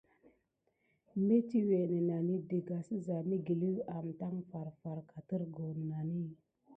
[1.25, 6.23] Mitiwé nenani dəga səza migueliw amtaŋ farfar, katerguh nənani.